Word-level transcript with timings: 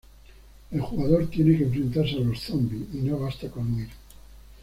El 0.71 0.81
jugador 0.81 1.27
tiene 1.27 1.55
que 1.55 1.65
enfrentarse 1.65 2.15
a 2.15 2.21
los 2.21 2.39
zombis 2.39 2.87
y 2.91 3.07
no 3.07 3.19
basta 3.19 3.51
con 3.51 3.71
huir. 3.75 3.89